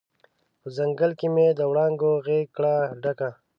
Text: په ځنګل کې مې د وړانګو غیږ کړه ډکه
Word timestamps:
په 0.61 0.67
ځنګل 0.77 1.11
کې 1.19 1.27
مې 1.35 1.47
د 1.57 1.59
وړانګو 1.69 2.11
غیږ 2.25 2.45
کړه 2.55 2.75
ډکه 3.01 3.29